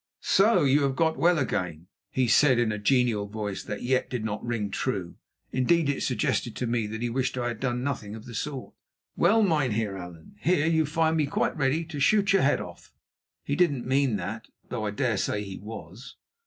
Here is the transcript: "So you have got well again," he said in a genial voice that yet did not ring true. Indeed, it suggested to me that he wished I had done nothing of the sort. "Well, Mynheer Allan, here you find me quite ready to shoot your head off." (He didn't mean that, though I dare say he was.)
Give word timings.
"So 0.23 0.63
you 0.63 0.81
have 0.81 0.95
got 0.95 1.15
well 1.19 1.37
again," 1.37 1.85
he 2.09 2.27
said 2.27 2.57
in 2.57 2.71
a 2.71 2.79
genial 2.79 3.27
voice 3.27 3.61
that 3.63 3.83
yet 3.83 4.09
did 4.09 4.25
not 4.25 4.43
ring 4.43 4.71
true. 4.71 5.17
Indeed, 5.51 5.89
it 5.89 6.01
suggested 6.01 6.55
to 6.55 6.65
me 6.65 6.87
that 6.87 7.03
he 7.03 7.09
wished 7.11 7.37
I 7.37 7.49
had 7.49 7.59
done 7.59 7.83
nothing 7.83 8.15
of 8.15 8.25
the 8.25 8.33
sort. 8.33 8.73
"Well, 9.15 9.43
Mynheer 9.43 9.95
Allan, 9.97 10.37
here 10.39 10.65
you 10.65 10.87
find 10.87 11.17
me 11.17 11.27
quite 11.27 11.55
ready 11.55 11.85
to 11.85 11.99
shoot 11.99 12.33
your 12.33 12.41
head 12.41 12.59
off." 12.59 12.91
(He 13.43 13.55
didn't 13.55 13.85
mean 13.85 14.15
that, 14.15 14.47
though 14.69 14.87
I 14.87 14.89
dare 14.89 15.17
say 15.17 15.43
he 15.43 15.59
was.) 15.59 16.15